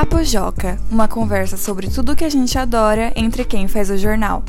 [0.00, 4.44] Papo Joca, uma conversa sobre tudo que a gente adora entre quem faz o jornal.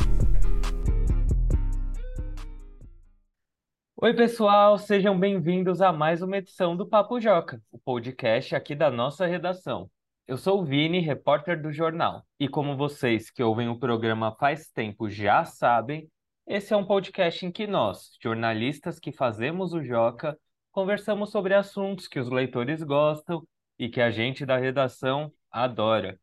[3.99, 8.91] Oi, pessoal, sejam bem-vindos a mais uma edição do Papo Joca, o podcast aqui da
[8.91, 9.89] nossa redação.
[10.27, 14.69] Eu sou o Vini, repórter do jornal, e como vocês que ouvem o programa faz
[14.69, 16.07] tempo já sabem,
[16.45, 20.37] esse é um podcast em que nós, jornalistas que fazemos o Joca,
[20.71, 23.41] conversamos sobre assuntos que os leitores gostam
[23.79, 26.19] e que a gente da redação adora.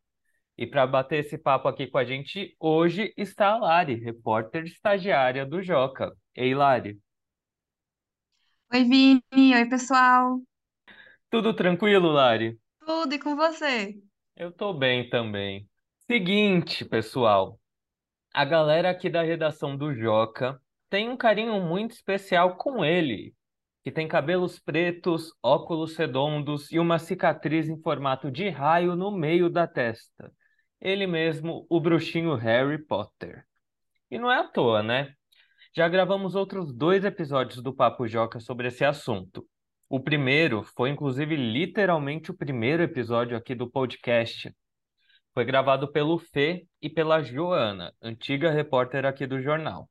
[0.59, 5.45] E para bater esse papo aqui com a gente hoje está a Lari, repórter estagiária
[5.45, 6.17] do Joca.
[6.35, 6.99] Ei, Lari.
[8.73, 9.23] Oi, Vini.
[9.55, 10.41] Oi, pessoal.
[11.31, 12.59] Tudo tranquilo, Lari?
[12.81, 13.95] Tudo e com você?
[14.35, 15.69] Eu tô bem também.
[16.07, 17.61] Seguinte, pessoal.
[18.33, 23.35] A galera aqui da redação do Joca tem um carinho muito especial com ele,
[23.87, 29.49] que tem cabelos pretos, óculos redondos e uma cicatriz em formato de raio no meio
[29.49, 30.33] da testa.
[30.81, 33.45] Ele mesmo, o bruxinho Harry Potter.
[34.11, 35.15] E não é à toa, né?
[35.73, 39.47] Já gravamos outros dois episódios do Papo Joca sobre esse assunto.
[39.89, 44.53] O primeiro foi, inclusive, literalmente o primeiro episódio aqui do podcast.
[45.33, 49.89] Foi gravado pelo Fê e pela Joana, antiga repórter aqui do jornal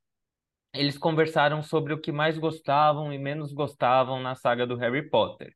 [0.75, 5.53] eles conversaram sobre o que mais gostavam e menos gostavam na saga do Harry Potter.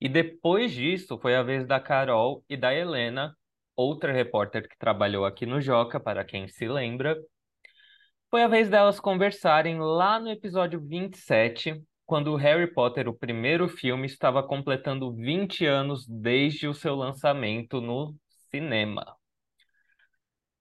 [0.00, 3.36] E depois disso, foi a vez da Carol e da Helena,
[3.76, 7.16] outra repórter que trabalhou aqui no Joca, para quem se lembra.
[8.30, 13.68] Foi a vez delas conversarem lá no episódio 27, quando o Harry Potter, o primeiro
[13.68, 18.14] filme, estava completando 20 anos desde o seu lançamento no
[18.50, 19.16] cinema.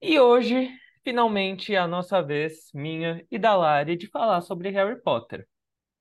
[0.01, 0.69] E hoje
[1.03, 5.45] finalmente é a nossa vez, minha e da Lari, de falar sobre Harry Potter.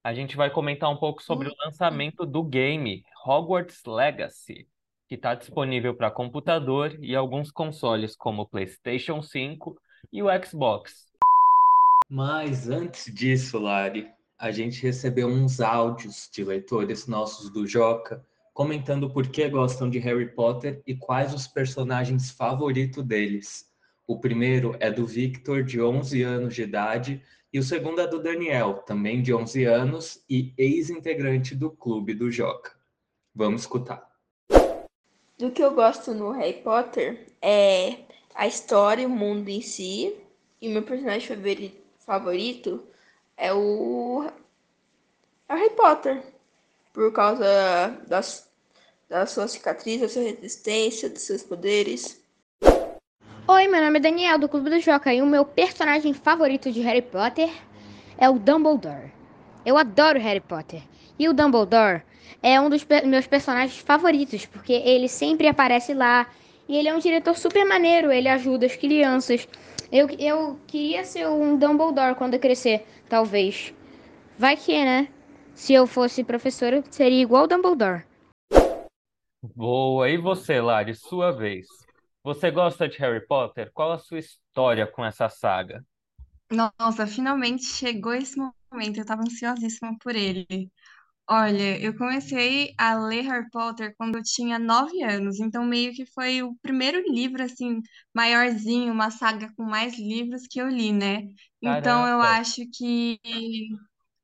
[0.04, 4.66] A gente vai comentar um pouco sobre o lançamento do game Hogwarts Legacy,
[5.08, 9.76] que está disponível para computador e alguns consoles como o PlayStation 5
[10.12, 11.06] e o Xbox.
[12.08, 14.08] Mas antes disso, Lari,
[14.38, 19.98] a gente recebeu uns áudios de leitores nossos do Joca comentando por que gostam de
[19.98, 23.71] Harry Potter e quais os personagens favoritos deles.
[24.12, 28.22] O primeiro é do Victor, de 11 anos de idade, e o segundo é do
[28.22, 32.76] Daniel, também de 11 anos e ex-integrante do clube do Joca.
[33.34, 34.06] Vamos escutar.
[35.38, 38.00] Do que eu gosto no Harry Potter é
[38.34, 40.14] a história, o mundo em si,
[40.60, 42.82] e meu personagem favorito
[43.34, 44.30] é o,
[45.48, 46.22] é o Harry Potter,
[46.92, 48.46] por causa das,
[49.08, 52.21] da sua cicatriz, da sua resistência, dos seus poderes.
[53.48, 56.80] Oi, meu nome é Daniel, do Clube do Joca, e o meu personagem favorito de
[56.80, 57.50] Harry Potter
[58.16, 59.12] é o Dumbledore.
[59.66, 60.80] Eu adoro Harry Potter.
[61.18, 62.02] E o Dumbledore
[62.40, 66.28] é um dos pe meus personagens favoritos, porque ele sempre aparece lá.
[66.68, 69.48] E ele é um diretor super maneiro, ele ajuda as crianças.
[69.90, 73.74] Eu, eu queria ser um Dumbledore quando eu crescer, talvez.
[74.38, 75.08] Vai que, né?
[75.52, 78.04] Se eu fosse professora, seria igual Dumbledore.
[79.56, 81.66] Boa, e você, Lari, sua vez.
[82.24, 83.70] Você gosta de Harry Potter?
[83.72, 85.84] Qual a sua história com essa saga?
[86.50, 88.96] Nossa, finalmente chegou esse momento.
[88.98, 90.70] Eu estava ansiosíssima por ele.
[91.30, 96.06] Olha, eu comecei a ler Harry Potter quando eu tinha nove anos, então meio que
[96.06, 97.80] foi o primeiro livro, assim,
[98.14, 101.22] maiorzinho, uma saga com mais livros que eu li, né?
[101.62, 103.20] Então eu acho que.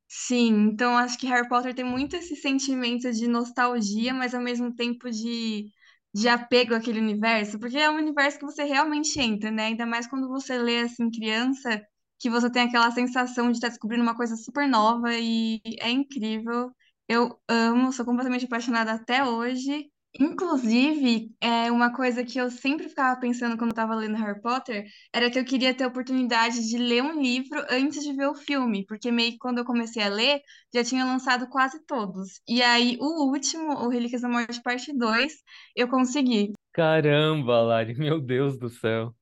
[0.07, 4.73] Sim, então acho que Harry Potter tem muito esse sentimento de nostalgia, mas ao mesmo
[4.75, 5.71] tempo de
[6.13, 9.67] de apego àquele universo, porque é um universo que você realmente entra, né?
[9.67, 11.81] Ainda mais quando você lê assim criança,
[12.19, 16.71] que você tem aquela sensação de estar descobrindo uma coisa super nova e é incrível.
[17.07, 19.89] Eu amo, sou completamente apaixonada até hoje.
[20.19, 24.85] Inclusive, é uma coisa que eu sempre ficava pensando quando eu estava lendo Harry Potter
[25.13, 28.33] era que eu queria ter a oportunidade de ler um livro antes de ver o
[28.35, 30.41] filme, porque meio que quando eu comecei a ler,
[30.73, 32.41] já tinha lançado quase todos.
[32.47, 35.33] E aí, o último, o Relíquias da Morte Parte 2,
[35.75, 36.53] eu consegui.
[36.73, 39.15] Caramba, Lari, meu Deus do céu.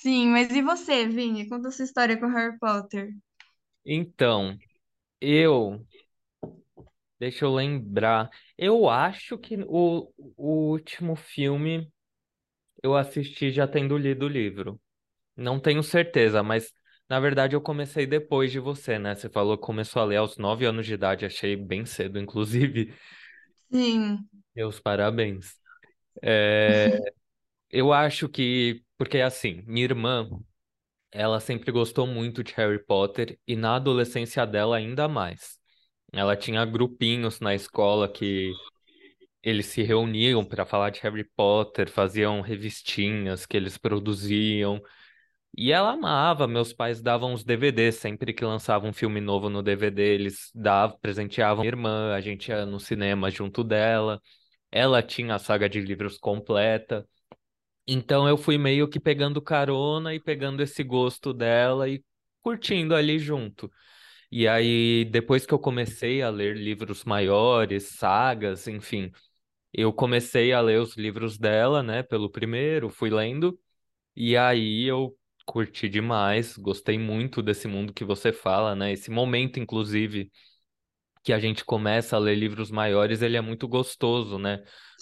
[0.00, 1.48] Sim, mas e você, Vini?
[1.48, 3.10] Conta a sua história com Harry Potter.
[3.84, 4.56] Então,
[5.20, 5.86] eu
[7.18, 8.30] Deixa eu lembrar.
[8.56, 11.90] Eu acho que o, o último filme
[12.82, 14.80] eu assisti já tendo lido o livro.
[15.36, 16.72] Não tenho certeza, mas
[17.08, 19.14] na verdade eu comecei depois de você, né?
[19.16, 22.94] Você falou que começou a ler aos nove anos de idade, achei bem cedo, inclusive.
[23.72, 24.28] Sim.
[24.54, 25.56] Meus parabéns.
[26.22, 26.98] É,
[27.70, 30.28] eu acho que, porque assim, minha irmã,
[31.12, 35.58] ela sempre gostou muito de Harry Potter e na adolescência dela ainda mais.
[36.12, 38.52] Ela tinha grupinhos na escola que
[39.42, 44.82] eles se reuniam para falar de Harry Potter, faziam revistinhas que eles produziam.
[45.56, 49.62] E ela amava, meus pais davam os DVDs, sempre que lançava um filme novo no
[49.62, 54.20] DVD, eles davam, presenteavam minha irmã, a gente ia no cinema junto dela.
[54.70, 57.06] Ela tinha a saga de livros completa.
[57.86, 62.04] Então eu fui meio que pegando carona e pegando esse gosto dela e
[62.42, 63.70] curtindo ali junto.
[64.30, 69.10] E aí, depois que eu comecei a ler livros maiores, sagas, enfim,
[69.72, 73.58] eu comecei a ler os livros dela, né, pelo primeiro, fui lendo,
[74.16, 75.16] e aí eu
[75.46, 78.92] curti demais, gostei muito desse mundo que você fala, né?
[78.92, 80.30] Esse momento, inclusive,
[81.22, 84.58] que a gente começa a ler livros maiores, ele é muito gostoso, né?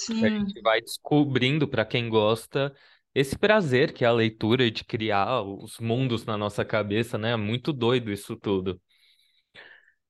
[0.06, 2.75] Porque a Sim, gente vai descobrindo, para quem gosta,
[3.14, 7.32] esse prazer que é a leitura e de criar os mundos na nossa cabeça, né?
[7.32, 8.81] É muito doido isso tudo.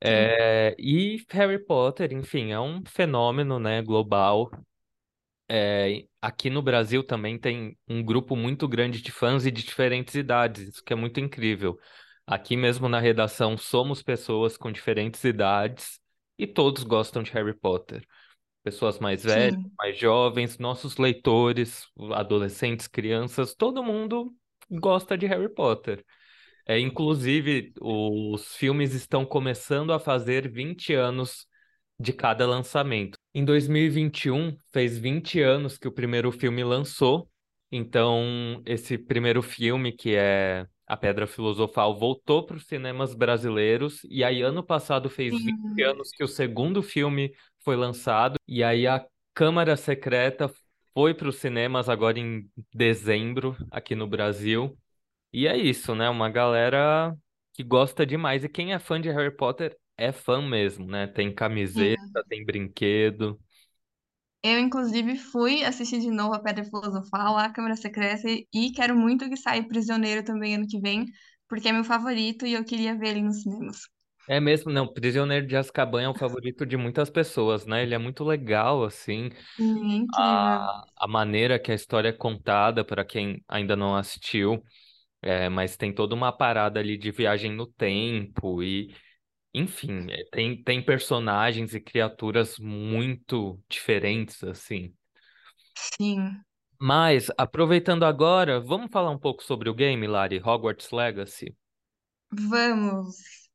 [0.01, 4.51] É, e Harry Potter, enfim, é um fenômeno, né, global.
[5.49, 10.15] É, aqui no Brasil também tem um grupo muito grande de fãs e de diferentes
[10.15, 11.79] idades, isso que é muito incrível.
[12.27, 16.01] Aqui mesmo na redação somos pessoas com diferentes idades
[16.37, 18.05] e todos gostam de Harry Potter.
[18.65, 24.35] Pessoas mais velhas, sim, mais jovens, nossos leitores, adolescentes, crianças, todo mundo
[24.69, 26.05] gosta de Harry Potter.
[26.67, 31.47] É, inclusive, os filmes estão começando a fazer 20 anos
[31.99, 33.17] de cada lançamento.
[33.33, 37.31] Em 2021, fez 20 anos que o primeiro filme lançou.
[37.71, 44.01] Então, esse primeiro filme, que é A Pedra Filosofal, voltou para os cinemas brasileiros.
[44.11, 45.83] E aí, ano passado, fez 20 sim.
[45.83, 47.33] anos que o segundo filme
[47.65, 48.37] foi lançado.
[48.47, 50.51] E aí, a Câmara Secreta
[50.93, 54.77] foi para os cinemas agora em dezembro, aqui no Brasil.
[55.33, 56.09] E é isso, né?
[56.09, 57.17] Uma galera
[57.53, 58.45] que gosta demais.
[58.45, 61.07] E quem é fã de Harry Potter é fã mesmo, né?
[61.07, 61.35] Tem sim.
[61.35, 63.39] camiseta, tem brinquedo.
[64.43, 69.29] Eu, inclusive, fui assistir de novo a Pedra Filosofal, a Câmara Secreta, e quero muito
[69.29, 71.05] que saia Prisioneiro também ano que vem,
[71.49, 73.79] porque é meu favorito e eu queria ver ele nos cinemas.
[74.29, 74.93] É mesmo, não.
[74.93, 77.83] Prisioneiro de Azkaban é o favorito de muitas pessoas, né?
[77.83, 79.31] Ele é muito legal, assim.
[79.57, 80.23] Sim, é.
[80.23, 84.63] A, a maneira que a história é contada, para quem ainda não assistiu,
[85.27, 88.95] é, mas tem toda uma parada ali de viagem no tempo e,
[89.53, 94.95] enfim, é, tem, tem personagens e criaturas muito diferentes, assim.
[95.75, 96.31] Sim.
[96.79, 101.57] Mas, aproveitando agora, vamos falar um pouco sobre o game, Lari, Hogwarts Legacy.
[102.31, 103.46] Vamos.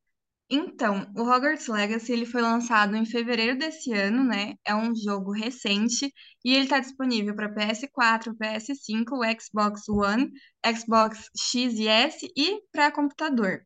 [0.54, 4.56] Então, o Hogwarts Legacy ele foi lançado em fevereiro desse ano, né?
[4.66, 6.14] É um jogo recente
[6.44, 10.30] e ele está disponível para PS4, PS5, Xbox One,
[10.78, 13.62] Xbox X e S e para computador.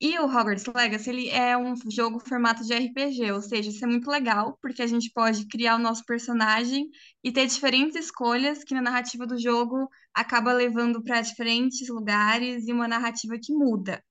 [0.00, 3.88] E o Hogwarts Legacy, ele é um jogo formato de RPG, ou seja, isso é
[3.88, 6.88] muito legal, porque a gente pode criar o nosso personagem
[7.24, 12.72] e ter diferentes escolhas que na narrativa do jogo acaba levando para diferentes lugares e
[12.72, 14.02] uma narrativa que muda.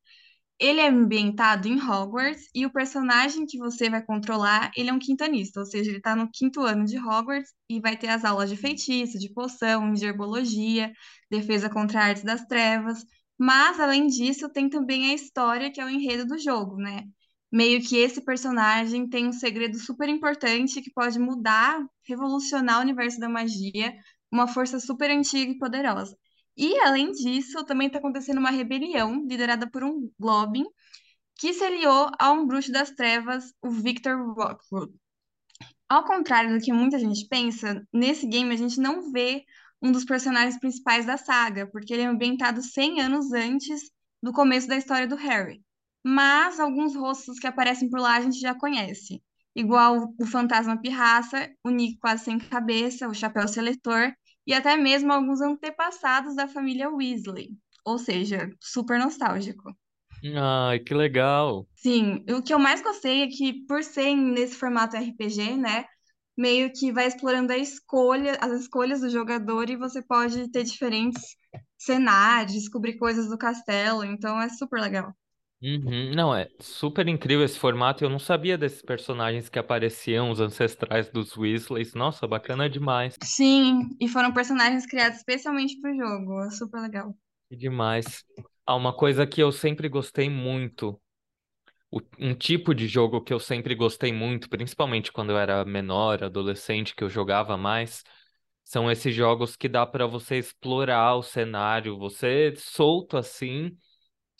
[0.60, 5.00] Ele é ambientado em Hogwarts e o personagem que você vai controlar, ele é um
[5.00, 8.50] quintanista, ou seja, ele está no quinto ano de Hogwarts e vai ter as aulas
[8.50, 10.94] de feitiço, de poção, de herbologia,
[11.30, 13.04] defesa contra artes das trevas.
[13.38, 17.04] Mas, além disso, tem também a história, que é o enredo do jogo, né?
[17.52, 23.20] Meio que esse personagem tem um segredo super importante que pode mudar, revolucionar o universo
[23.20, 23.94] da magia,
[24.32, 26.16] uma força super antiga e poderosa.
[26.58, 30.66] E, além disso, também está acontecendo uma rebelião liderada por um Globin
[31.38, 34.94] que se aliou a um bruxo das trevas, o Victor Rockwood.
[35.88, 39.44] Ao contrário do que muita gente pensa, nesse game a gente não vê
[39.82, 43.92] um dos personagens principais da saga, porque ele é ambientado 100 anos antes
[44.24, 45.62] do começo da história do Harry.
[46.04, 49.22] Mas alguns rostos que aparecem por lá a gente já conhece,
[49.56, 54.14] igual o Fantasma Pirraça, o Nick quase sem cabeça, o Chapéu Seletor
[54.46, 57.50] e até mesmo alguns antepassados da família Weasley.
[57.86, 59.76] Ou seja, super nostálgico.
[60.36, 61.68] Ai, que legal.
[61.76, 65.86] Sim, o que eu mais gostei é que, por ser nesse formato RPG, né,
[66.38, 71.36] meio que vai explorando a escolha, as escolhas do jogador e você pode ter diferentes
[71.78, 75.14] cenários, descobrir coisas do castelo, então é super legal.
[75.68, 76.14] Uhum.
[76.14, 78.04] Não, é super incrível esse formato.
[78.04, 81.94] Eu não sabia desses personagens que apareciam, os ancestrais dos Weasleys.
[81.96, 83.18] Nossa, bacana demais.
[83.22, 87.14] Sim, e foram personagens criados especialmente pro jogo, é super legal.
[87.52, 88.24] Demais.
[88.66, 91.00] Ah, uma coisa que eu sempre gostei muito,
[91.92, 96.24] o- um tipo de jogo que eu sempre gostei muito, principalmente quando eu era menor,
[96.24, 98.04] adolescente, que eu jogava mais,
[98.64, 103.78] são esses jogos que dá para você explorar o cenário, você solto assim.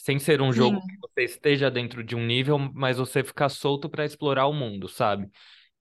[0.06, 3.90] Sem ser um jogo que você esteja dentro de um nível, mas você ficar solto
[3.90, 5.28] para explorar o mundo, sabe?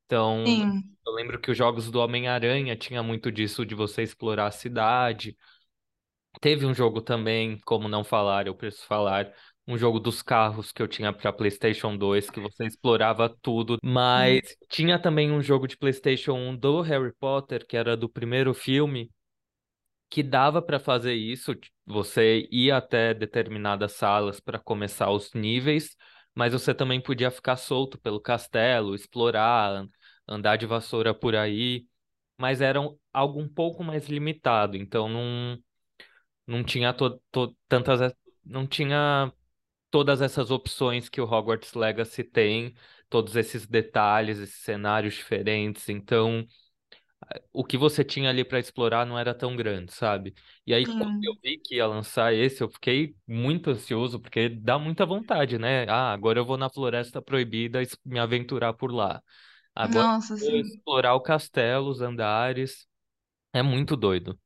[0.06, 0.82] Então, Sim.
[1.06, 5.36] eu lembro que os jogos do Homem-Aranha tinha muito disso de você explorar a cidade.
[6.40, 9.30] Teve um jogo também, como não falar, eu preciso falar,
[9.68, 14.40] um jogo dos carros que eu tinha para PlayStation 2, que você explorava tudo, mas
[14.70, 19.10] tinha também um jogo de PlayStation 1 do Harry Potter, que era do primeiro filme,
[20.10, 21.52] que dava para fazer isso,
[21.86, 25.96] você ia até determinadas salas para começar os níveis,
[26.34, 29.86] mas você também podia ficar solto pelo castelo, explorar,
[30.28, 31.86] andar de vassoura por aí,
[32.38, 32.80] mas era
[33.12, 35.58] algo um pouco mais limitado, então não
[36.46, 38.12] não tinha to, to- tantas
[38.44, 39.32] não tinha
[39.90, 42.74] todas essas opções que o Hogwarts Legacy tem,
[43.10, 46.46] todos esses detalhes, esses cenários diferentes, então
[47.52, 50.34] o que você tinha ali para explorar não era tão grande, sabe?
[50.66, 54.78] E aí, quando eu vi que ia lançar esse, eu fiquei muito ansioso, porque dá
[54.78, 55.86] muita vontade, né?
[55.88, 59.22] Ah, agora eu vou na Floresta Proibida me aventurar por lá.
[59.74, 62.86] Agora Nossa, eu vou explorar o castelo, os andares.
[63.52, 64.38] É muito doido.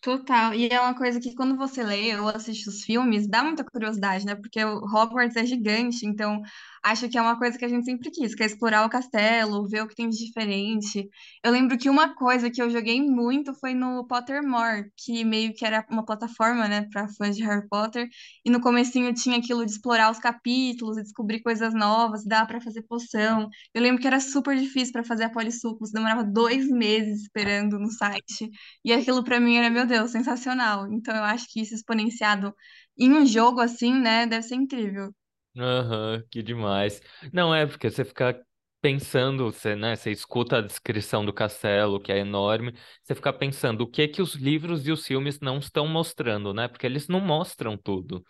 [0.00, 0.54] Total.
[0.54, 4.24] E é uma coisa que quando você lê ou assiste os filmes, dá muita curiosidade,
[4.24, 4.34] né?
[4.36, 6.40] Porque o Hogwarts é gigante, então
[6.82, 9.66] acho que é uma coisa que a gente sempre quis, que é explorar o castelo,
[9.68, 11.08] ver o que tem de diferente.
[11.44, 15.64] Eu lembro que uma coisa que eu joguei muito foi no Pottermore, que meio que
[15.64, 18.08] era uma plataforma, né, para fãs de Harry Potter,
[18.44, 22.60] e no comecinho tinha aquilo de explorar os capítulos e descobrir coisas novas, dá para
[22.60, 23.48] fazer poção.
[23.74, 27.90] Eu lembro que era super difícil para fazer a polissucos, demorava dois meses esperando no
[27.90, 28.50] site.
[28.84, 30.90] E aquilo pra mim era, meu Deus, sensacional.
[30.92, 32.54] Então eu acho que isso exponenciado
[32.98, 35.12] em um jogo assim, né, deve ser incrível.
[35.58, 37.00] Aham, que demais.
[37.32, 38.40] Não é porque você fica
[38.80, 42.72] pensando, você, né, você escuta a descrição do castelo, que é enorme,
[43.02, 46.68] você fica pensando o que que os livros e os filmes não estão mostrando, né?
[46.68, 48.24] Porque eles não mostram tudo.